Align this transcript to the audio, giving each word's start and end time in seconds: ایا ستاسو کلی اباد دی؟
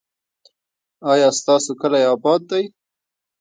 ایا 1.11 1.29
ستاسو 1.39 1.71
کلی 1.81 2.03
اباد 2.13 2.41
دی؟ 2.49 2.63